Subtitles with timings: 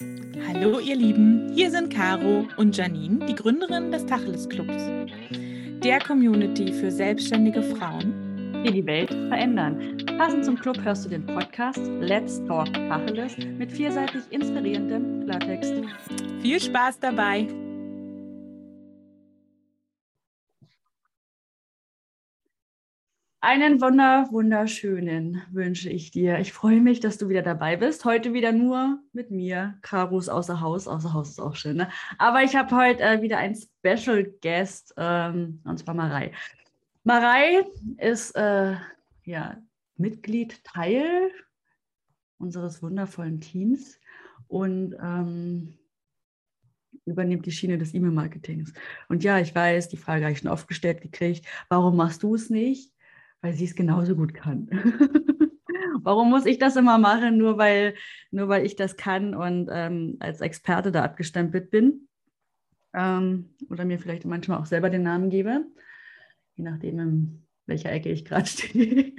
[0.00, 4.84] Hallo ihr Lieben, hier sind Caro und Janine, die Gründerin des Tacheles Clubs,
[5.82, 9.98] der Community für selbstständige Frauen, die die Welt verändern.
[10.16, 15.74] Passend zum Club hörst du den Podcast Let's Talk Tacheles mit vielseitig inspirierendem Klartext.
[16.42, 17.48] Viel Spaß dabei!
[23.40, 26.40] Einen wunder, wunderschönen wünsche ich dir.
[26.40, 28.04] Ich freue mich, dass du wieder dabei bist.
[28.04, 29.78] Heute wieder nur mit mir.
[29.82, 30.88] Karos außer Haus.
[30.88, 31.88] Außer Haus ist auch schön, ne?
[32.18, 36.32] Aber ich habe heute äh, wieder einen Special Guest, ähm, und zwar Marei.
[37.04, 37.64] Marei
[37.98, 38.74] ist äh,
[39.22, 39.62] ja,
[39.96, 41.30] Mitglied, Teil
[42.38, 44.00] unseres wundervollen Teams
[44.48, 45.78] und ähm,
[47.04, 48.72] übernimmt die Schiene des E-Mail-Marketings.
[49.08, 52.34] Und ja, ich weiß, die Frage habe ich schon oft gestellt gekriegt, warum machst du
[52.34, 52.92] es nicht?
[53.40, 54.68] Weil sie es genauso gut kann.
[56.02, 57.94] Warum muss ich das immer machen, nur weil,
[58.30, 62.08] nur weil ich das kann und ähm, als Experte da abgestempelt bin?
[62.94, 65.66] Ähm, oder mir vielleicht manchmal auch selber den Namen gebe,
[66.54, 69.12] je nachdem, in welcher Ecke ich gerade stehe.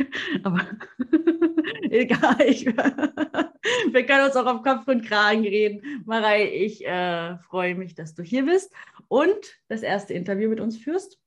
[0.44, 0.67] Aber
[1.83, 6.04] egal, ich, wir können uns auch auf Kopf und Kragen reden.
[6.06, 8.73] Marei, ich äh, freue mich, dass du hier bist
[9.08, 11.20] und das erste Interview mit uns führst.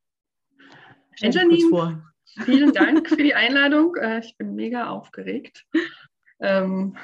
[1.15, 2.12] Stell dich kurz vor.
[2.45, 3.97] Vielen Dank für die Einladung.
[3.97, 5.67] Äh, ich bin mega aufgeregt.
[6.41, 6.97] Ähm,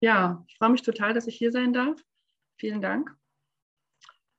[0.00, 2.00] ja, ich freue mich total, dass ich hier sein darf.
[2.58, 3.14] Vielen Dank.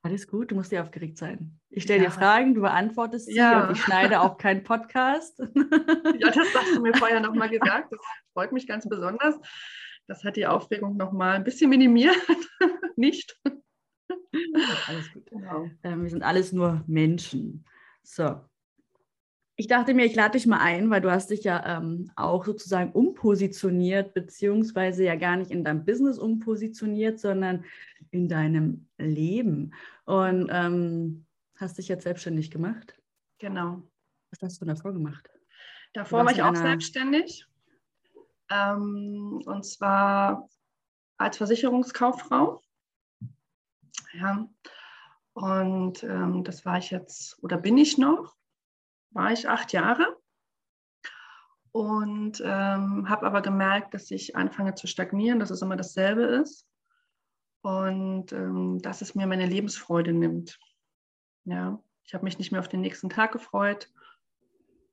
[0.02, 1.58] Alles gut, du musst dir aufgeregt sein.
[1.70, 2.08] Ich stelle ja.
[2.08, 3.66] dir Fragen, du beantwortest sie ja.
[3.66, 5.38] und ich schneide auch keinen Podcast.
[6.18, 7.92] Ja, das hast du mir vorher nochmal gesagt.
[7.92, 8.00] Das
[8.32, 9.36] freut mich ganz besonders.
[10.06, 12.16] Das hat die Aufregung nochmal ein bisschen minimiert.
[12.96, 13.38] Nicht?
[14.86, 15.26] Alles gut.
[15.26, 15.68] Genau.
[15.82, 17.64] Ähm, wir sind alles nur Menschen.
[18.02, 18.40] So,
[19.60, 22.44] ich dachte mir, ich lade dich mal ein, weil du hast dich ja ähm, auch
[22.44, 27.64] sozusagen umpositioniert, beziehungsweise ja gar nicht in deinem Business umpositioniert, sondern
[28.12, 29.74] in deinem Leben.
[30.04, 32.94] Und ähm, hast dich jetzt selbstständig gemacht?
[33.38, 33.82] Genau.
[34.30, 35.28] Was hast du davor gemacht?
[35.92, 37.44] Davor war ich auch selbstständig.
[38.50, 40.48] Ähm, und zwar
[41.16, 42.62] als Versicherungskauffrau.
[44.12, 44.48] Ja.
[45.32, 48.37] Und ähm, das war ich jetzt oder bin ich noch
[49.10, 50.16] war ich acht Jahre
[51.72, 56.66] und ähm, habe aber gemerkt, dass ich anfange zu stagnieren, dass es immer dasselbe ist
[57.62, 60.58] und ähm, dass es mir meine Lebensfreude nimmt.
[61.44, 63.90] Ja, ich habe mich nicht mehr auf den nächsten Tag gefreut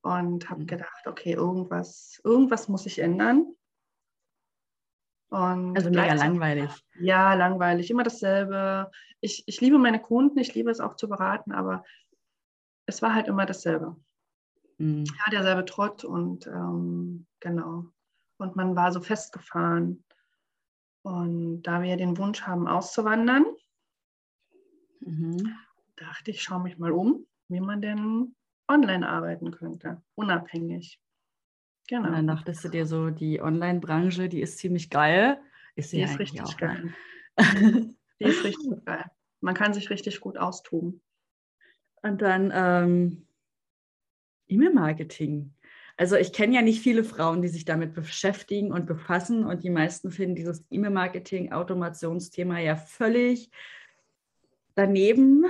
[0.01, 0.67] und habe mhm.
[0.67, 3.55] gedacht, okay, irgendwas, irgendwas muss ich ändern.
[5.29, 6.71] Und also mega langweilig.
[6.99, 8.91] Ja, langweilig, immer dasselbe.
[9.21, 11.83] Ich, ich liebe meine Kunden, ich liebe es auch zu beraten, aber
[12.85, 13.95] es war halt immer dasselbe.
[14.77, 15.05] Mhm.
[15.05, 17.85] Ja, derselbe Trott und ähm, genau.
[18.37, 20.03] Und man war so festgefahren.
[21.03, 23.45] Und da wir den Wunsch haben, auszuwandern,
[25.01, 25.55] mhm.
[25.95, 28.35] dachte ich, schaue mich mal um, wie man denn
[28.67, 30.99] online arbeiten könnte, unabhängig.
[31.87, 32.07] Genau.
[32.07, 35.39] Und dann dachtest du dir so, die Online-Branche, die ist ziemlich geil.
[35.75, 36.93] Ist sie die ist richtig auch, geil.
[37.37, 39.05] die ist richtig geil.
[39.41, 41.01] Man kann sich richtig gut austoben.
[42.05, 43.25] Und dann ähm,
[44.47, 45.51] E-Mail-Marketing.
[45.97, 49.71] Also ich kenne ja nicht viele Frauen, die sich damit beschäftigen und befassen und die
[49.71, 53.49] meisten finden dieses E-Mail-Marketing-Automationsthema ja völlig
[54.75, 55.45] daneben.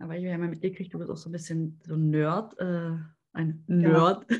[0.00, 2.58] Aber ich habe ja mal mitgekriegt, du bist auch so ein bisschen so ein Nerd,
[2.58, 2.92] äh,
[3.34, 4.24] ein Nerd.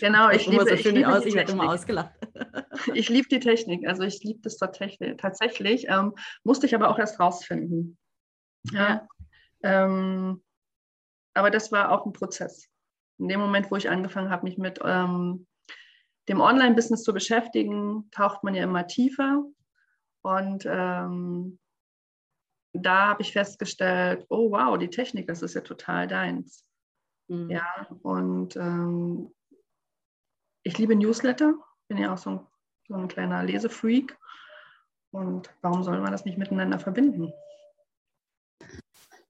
[0.00, 2.14] Genau, ich liebe, so ich liebe aus, ich werde immer ausgelacht.
[2.94, 5.16] Ich liebe die Technik, also ich liebe das tatsächlich.
[5.16, 7.98] tatsächlich ähm, musste ich aber auch erst rausfinden.
[8.70, 9.08] Ja.
[9.64, 10.40] Ähm,
[11.36, 12.68] aber das war auch ein Prozess.
[13.18, 15.46] In dem Moment, wo ich angefangen habe, mich mit ähm,
[16.28, 19.44] dem Online-Business zu beschäftigen, taucht man ja immer tiefer.
[20.22, 21.58] Und ähm,
[22.72, 26.66] da habe ich festgestellt, oh wow, die Technik, das ist ja total deins.
[27.28, 27.50] Mhm.
[27.50, 29.32] Ja, und ähm,
[30.62, 31.54] ich liebe Newsletter,
[31.88, 32.46] bin ja auch so ein,
[32.88, 34.18] so ein kleiner Lesefreak.
[35.12, 37.32] Und warum soll man das nicht miteinander verbinden?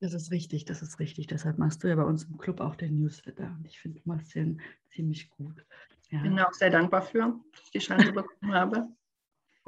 [0.06, 1.26] Das ist richtig, das ist richtig.
[1.26, 3.52] Deshalb machst du ja bei uns im Club auch den Newsletter.
[3.58, 4.60] Und ich finde, du machst den
[4.94, 5.66] ziemlich gut.
[6.10, 6.20] Ja.
[6.20, 8.88] Bin auch sehr dankbar für, dass ich die Chance bekommen habe.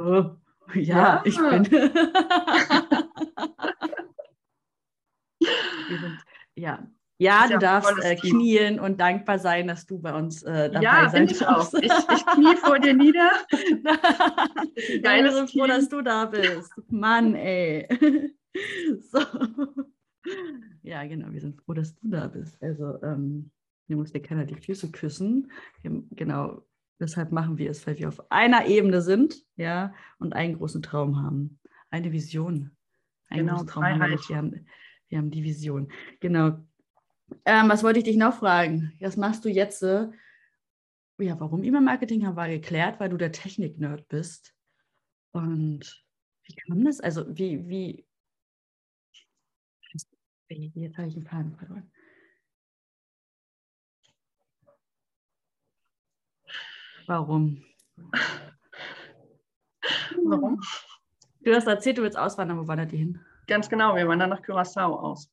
[0.01, 0.31] Oh,
[0.75, 1.65] ja, ja, ich bin.
[5.89, 6.25] sind,
[6.55, 6.87] ja,
[7.17, 10.85] ja, du ja darfst äh, knien und dankbar sein, dass du bei uns äh, dabei
[10.85, 11.75] ja, sein ich auch.
[11.75, 13.33] Ich, ich knie vor dir nieder.
[15.03, 16.73] Geil, so froh, dass du da bist.
[16.91, 17.89] Mann, ey.
[19.01, 19.19] so.
[20.83, 22.63] Ja, genau, wir sind froh, dass du da bist.
[22.63, 23.51] Also, ähm,
[23.87, 25.51] hier muss dir keiner die Füße küssen.
[25.83, 26.63] Wir, genau,
[27.01, 31.23] deshalb machen wir es, weil wir auf einer Ebene sind, ja, und einen großen Traum
[31.23, 31.59] haben.
[31.91, 32.71] eine Vision.
[33.29, 34.67] Ein genau, Traum haben wir, wir, haben,
[35.09, 35.91] wir haben die Vision.
[36.21, 36.59] Genau.
[37.45, 38.93] Ähm, was wollte ich dich noch fragen?
[39.01, 39.83] Was machst du jetzt?
[39.83, 40.09] Äh,
[41.19, 44.55] ja, warum E-Mail-Marketing haben wir geklärt, weil du der Technik-Nerd bist.
[45.33, 46.05] Und
[46.45, 47.01] wie kam das?
[47.01, 48.08] Also, wie, wie.
[50.49, 51.91] Jetzt habe ich einen Faden verloren.
[57.07, 57.65] Warum?
[60.25, 60.61] Warum?
[61.41, 62.59] Du hast erzählt, du willst auswandern.
[62.59, 63.21] Wo wandert ihr hin?
[63.47, 65.31] Ganz genau, wir wandern nach Curaçao aus.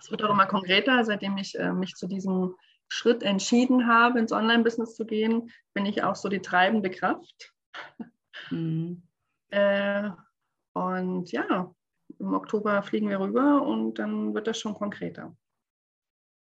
[0.00, 2.54] Es wird auch immer konkreter, seitdem ich äh, mich zu diesem
[2.88, 7.54] Schritt entschieden habe, ins Online-Business zu gehen, bin ich auch so die treibende Kraft.
[8.50, 9.02] Mhm.
[9.50, 10.10] Äh,
[10.74, 11.74] und ja,
[12.18, 15.36] im Oktober fliegen wir rüber und dann wird das schon konkreter.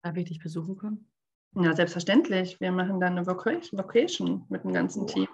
[0.02, 1.10] Darf ich dich besuchen kommen?
[1.54, 2.60] Ja, selbstverständlich.
[2.60, 5.28] Wir machen dann eine Vocation, Vocation mit dem ganzen Team.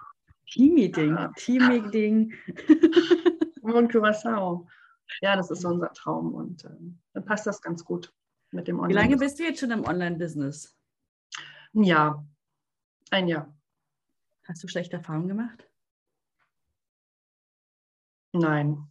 [0.47, 1.15] Team-Meeting.
[1.15, 1.33] Ja.
[1.37, 2.33] Team-Meeting.
[3.63, 4.67] und Curaçao.
[5.21, 6.71] Ja, das ist so unser Traum und äh,
[7.13, 8.13] dann passt das ganz gut
[8.51, 8.95] mit dem Online.
[8.95, 10.77] Wie lange bist du jetzt schon im Online-Business?
[11.75, 12.27] Ein Jahr.
[13.11, 13.57] Ein Jahr.
[14.45, 15.69] Hast du schlechte Erfahrungen gemacht?
[18.33, 18.91] Nein.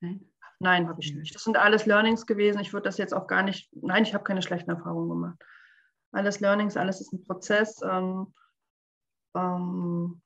[0.00, 0.29] Nein?
[0.62, 1.34] Nein, habe ich nicht.
[1.34, 2.60] Das sind alles Learnings gewesen.
[2.60, 5.42] Ich würde das jetzt auch gar nicht, nein, ich habe keine schlechten Erfahrungen gemacht.
[6.12, 8.34] Alles Learnings, alles ist ein Prozess, ähm,
[9.34, 10.20] ähm,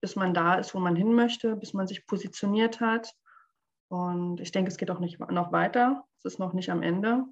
[0.00, 3.14] bis man da ist, wo man hin möchte, bis man sich positioniert hat.
[3.88, 6.04] Und ich denke, es geht auch nicht noch weiter.
[6.18, 7.24] Es ist noch nicht am Ende.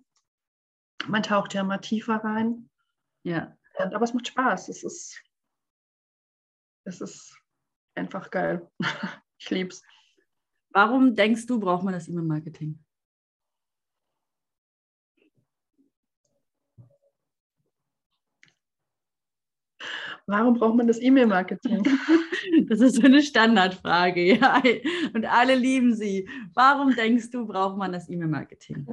[1.06, 2.70] Man taucht ja mal tiefer rein.
[3.24, 3.56] Ja.
[3.76, 4.68] Aber es macht Spaß.
[4.68, 5.20] Es ist,
[6.84, 7.36] es ist
[7.96, 8.70] einfach geil.
[9.38, 9.82] ich liebe es.
[10.74, 12.80] Warum denkst du, braucht man das E-Mail-Marketing?
[20.26, 21.84] Warum braucht man das E-Mail-Marketing?
[22.68, 24.62] Das ist so eine Standardfrage, ja.
[25.14, 26.28] Und alle lieben sie.
[26.54, 28.86] Warum denkst du, braucht man das E-Mail-Marketing?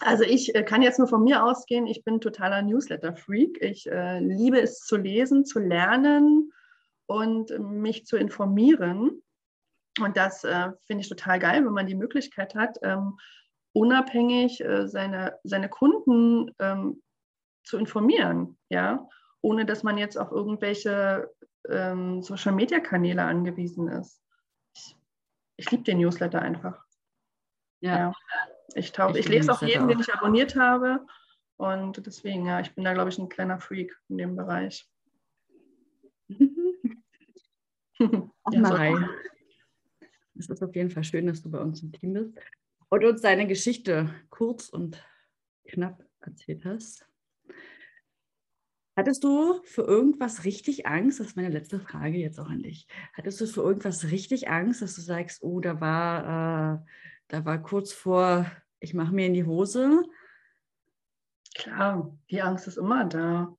[0.00, 1.86] Also ich äh, kann jetzt nur von mir ausgehen.
[1.86, 3.62] Ich bin totaler Newsletter-Freak.
[3.62, 6.52] Ich äh, liebe es zu lesen, zu lernen
[7.06, 9.22] und mich zu informieren.
[10.00, 13.18] Und das äh, finde ich total geil, wenn man die Möglichkeit hat, ähm,
[13.74, 17.02] unabhängig äh, seine, seine Kunden ähm,
[17.64, 18.58] zu informieren.
[18.70, 19.06] Ja,
[19.42, 21.30] ohne dass man jetzt auf irgendwelche
[21.68, 24.22] ähm, Social-Media-Kanäle angewiesen ist.
[24.74, 24.96] Ich,
[25.56, 26.84] ich liebe den Newsletter einfach.
[27.80, 27.98] Ja.
[27.98, 28.12] ja.
[28.74, 29.88] Ich, taub, ich, ich lese auch jeden, auch.
[29.88, 31.04] den ich abonniert habe.
[31.56, 34.88] Und deswegen, ja, ich bin da, glaube ich, ein kleiner Freak in dem Bereich.
[38.44, 39.08] Ach, ja,
[40.38, 42.34] Es ist auf jeden Fall schön, dass du bei uns im Team bist
[42.88, 45.02] und uns deine Geschichte kurz und
[45.64, 47.06] knapp erzählt hast.
[48.94, 51.18] Hattest du für irgendwas richtig Angst?
[51.18, 52.86] Das ist meine letzte Frage jetzt auch an dich.
[53.14, 56.78] Hattest du für irgendwas richtig Angst, dass du sagst, oh, da war, äh,
[57.28, 58.50] da war kurz vor,
[58.80, 60.02] ich mache mir in die Hose?
[61.54, 63.56] Klar, die Angst ist immer da.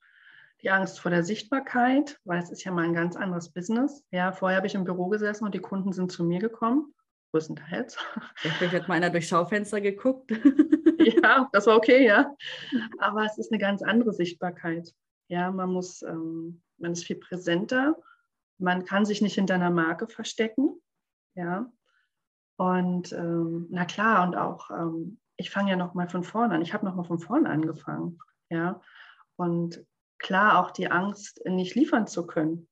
[0.63, 4.05] Die Angst vor der Sichtbarkeit, weil es ist ja mal ein ganz anderes Business.
[4.11, 6.93] Ja, vorher habe ich im Büro gesessen und die Kunden sind zu mir gekommen,
[7.31, 7.97] größtenteils.
[8.35, 10.31] Vielleicht hat mal einer durchs Schaufenster geguckt.
[10.99, 12.33] ja, das war okay, ja.
[12.99, 14.93] Aber es ist eine ganz andere Sichtbarkeit.
[15.27, 17.97] Ja, man muss, ähm, man ist viel präsenter.
[18.57, 20.79] Man kann sich nicht hinter einer Marke verstecken.
[21.35, 21.69] Ja.
[22.55, 26.61] Und ähm, na klar, und auch, ähm, ich fange ja nochmal von vorne an.
[26.61, 28.19] Ich habe nochmal von vorne angefangen.
[28.49, 28.79] Ja.
[29.35, 29.83] Und
[30.19, 32.67] klar auch die Angst, nicht liefern zu können.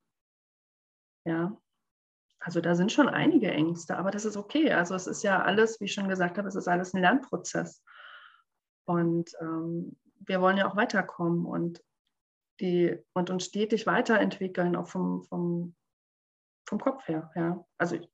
[1.25, 1.57] Ja.
[2.39, 4.71] Also da sind schon einige Ängste, aber das ist okay.
[4.71, 7.83] Also es ist ja alles, wie ich schon gesagt habe, es ist alles ein Lernprozess.
[8.86, 11.45] Und ähm, wir wollen ja auch weiterkommen.
[11.45, 11.83] Und
[12.62, 15.75] die und uns stetig weiterentwickeln, auch vom, vom,
[16.67, 17.31] vom Kopf her.
[17.36, 17.65] Ja.
[17.77, 18.10] Also ich,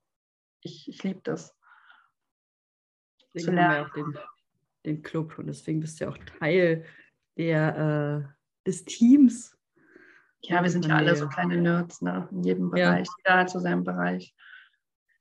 [0.61, 1.55] ich, ich liebe das.
[3.33, 4.17] Deswegen haben wir auch den,
[4.85, 6.85] den Club und deswegen bist du ja auch Teil
[7.37, 8.36] der, äh,
[8.67, 9.57] des Teams.
[10.41, 12.27] Ja, wir sind ja alle so kleine Nerds, ne?
[12.31, 13.07] in jedem Bereich.
[13.07, 13.13] Ja.
[13.25, 14.35] Jeder hat so seinen Bereich.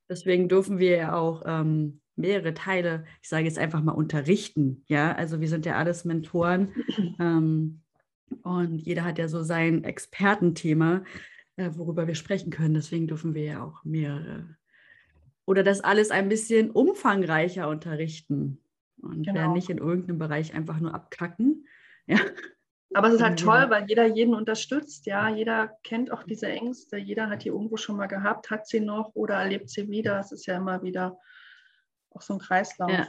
[0.08, 4.84] Deswegen dürfen wir ja auch ähm, mehrere Teile, ich sage jetzt einfach mal, unterrichten.
[4.86, 6.72] Ja, also wir sind ja alles Mentoren.
[7.18, 7.82] Ähm,
[8.42, 11.04] und jeder hat ja so sein Expertenthema,
[11.54, 12.74] äh, worüber wir sprechen können.
[12.74, 14.56] Deswegen dürfen wir ja auch mehrere
[15.46, 18.58] oder das alles ein bisschen umfangreicher unterrichten
[19.00, 19.40] und genau.
[19.40, 21.66] werden nicht in irgendeinem Bereich einfach nur abkacken.
[22.06, 22.18] Ja.
[22.96, 25.06] Aber es ist halt toll, weil jeder jeden unterstützt.
[25.06, 26.96] Ja, jeder kennt auch diese Ängste.
[26.96, 30.18] Jeder hat die irgendwo schon mal gehabt, hat sie noch oder erlebt sie wieder.
[30.18, 31.18] Es ist ja immer wieder
[32.10, 32.90] auch so ein Kreislauf.
[32.90, 33.06] Ja.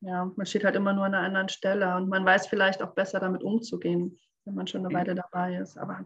[0.00, 2.94] ja, man steht halt immer nur an einer anderen Stelle und man weiß vielleicht auch
[2.94, 5.76] besser damit umzugehen wenn man schon eine Weile dabei ist.
[5.78, 6.04] Aber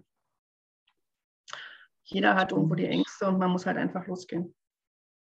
[2.04, 4.54] jeder hat irgendwo die Ängste und man muss halt einfach losgehen.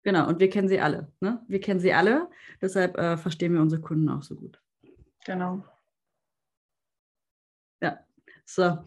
[0.02, 1.12] Genau, und wir kennen sie alle.
[1.20, 1.44] Ne?
[1.48, 2.30] Wir kennen sie alle,
[2.60, 4.62] deshalb äh, verstehen wir unsere Kunden auch so gut.
[5.24, 5.64] Genau.
[8.46, 8.78] So.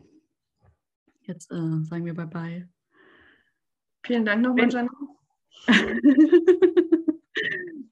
[1.22, 2.68] Jetzt äh, sagen wir Bye-bye.
[4.04, 4.90] Vielen Dank nochmal, Janine.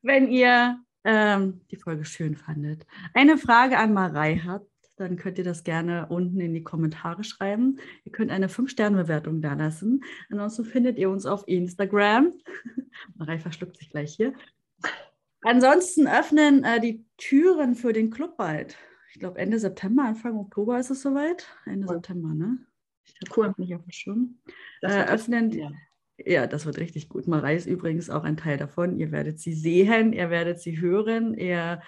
[0.02, 5.44] Wenn ihr ähm, die Folge schön fandet, eine Frage an Marei habt, dann könnt ihr
[5.44, 7.80] das gerne unten in die Kommentare schreiben.
[8.06, 10.04] Ihr könnt eine 5-Sterne-Bewertung da lassen.
[10.32, 12.34] Ansonsten findet ihr uns auf Instagram.
[13.16, 14.34] Marei verschluckt sich gleich hier.
[15.42, 18.78] Ansonsten öffnen äh, die Türen für den Club bald.
[19.18, 21.48] Ich glaube Ende September, Anfang Oktober ist es soweit.
[21.66, 21.96] Ende cool.
[21.96, 22.60] September, ne?
[23.04, 23.52] Ich cool.
[23.58, 24.38] nicht auf dem Schirm.
[24.84, 25.72] Äh, öffnen, ja.
[26.24, 27.28] Ja, das wird richtig gut.
[27.28, 29.00] Marei ist übrigens auch ein Teil davon.
[29.00, 31.34] Ihr werdet sie sehen, ihr werdet sie hören.
[31.34, 31.82] Ihr,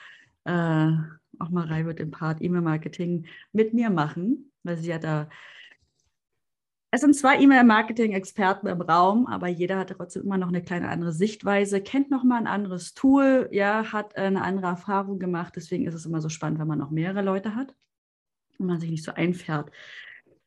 [0.45, 0.91] äh,
[1.37, 5.29] auch Marei wird den Part E-Mail-Marketing mit mir machen, weil sie ja da.
[6.91, 11.11] Es sind zwei E-Mail-Marketing-Experten im Raum, aber jeder hat trotzdem immer noch eine kleine andere
[11.11, 15.53] Sichtweise, kennt noch mal ein anderes Tool, ja, hat eine andere Erfahrung gemacht.
[15.55, 17.75] Deswegen ist es immer so spannend, wenn man noch mehrere Leute hat
[18.57, 19.71] und man sich nicht so einfährt.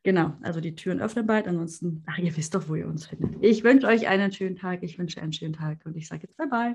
[0.03, 1.47] Genau, also die Türen öffnen bald.
[1.47, 3.37] Ansonsten, ach, ihr wisst doch, wo ihr uns findet.
[3.41, 4.83] Ich wünsche euch einen schönen Tag.
[4.83, 6.75] Ich wünsche einen schönen Tag und ich sage jetzt Bye-bye.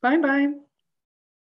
[0.00, 0.69] Bye-bye.